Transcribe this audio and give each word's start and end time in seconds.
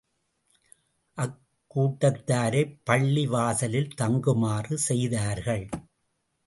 அக்கூட்டத்தாரைப் 1.17 2.73
பள்ளி 2.83 3.27
வாசலில் 3.27 3.93
தங்குமாறு 3.95 4.77
செய்தார்கள். 4.77 5.65